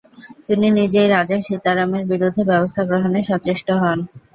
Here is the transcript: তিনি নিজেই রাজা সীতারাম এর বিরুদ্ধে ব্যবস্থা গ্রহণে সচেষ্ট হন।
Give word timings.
তিনি 0.47 0.67
নিজেই 0.79 1.07
রাজা 1.09 1.37
সীতারাম 1.41 1.91
এর 1.97 2.03
বিরুদ্ধে 2.11 2.41
ব্যবস্থা 2.51 2.81
গ্রহণে 2.89 3.19
সচেষ্ট 3.29 3.67
হন। 3.81 3.99